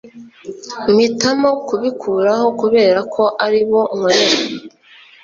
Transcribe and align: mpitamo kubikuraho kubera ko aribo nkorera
mpitamo 0.93 1.49
kubikuraho 1.67 2.47
kubera 2.59 2.99
ko 3.13 3.23
aribo 3.45 3.81
nkorera 3.95 4.37